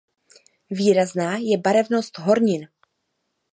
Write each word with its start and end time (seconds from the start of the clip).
Výrazná 0.69 1.37
je 1.37 1.57
barevnost 1.57 2.19
hornin. 2.19 2.67